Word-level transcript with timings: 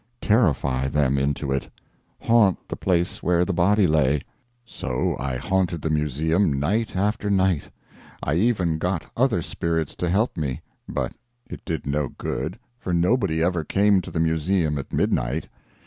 Terrify 0.19 0.87
them 0.87 1.19
into 1.19 1.51
it! 1.51 1.69
haunt 2.21 2.57
the 2.67 2.75
place 2.75 3.21
where 3.21 3.45
the 3.45 3.53
body 3.53 3.85
lay! 3.85 4.23
So 4.65 5.15
I 5.19 5.37
haunted 5.37 5.83
the 5.83 5.91
museum 5.91 6.59
night 6.59 6.95
after 6.95 7.29
night. 7.29 7.69
I 8.23 8.33
even 8.33 8.79
got 8.79 9.11
other 9.15 9.43
spirits 9.43 9.93
to 9.97 10.09
help 10.09 10.37
me. 10.37 10.61
But 10.89 11.13
it 11.47 11.63
did 11.65 11.85
no 11.85 12.07
good, 12.07 12.57
for 12.79 12.93
nobody 12.93 13.43
ever 13.43 13.63
came 13.63 14.01
to 14.01 14.09
the 14.09 14.19
museum 14.19 14.79
at 14.79 14.91
midnight. 14.91 15.49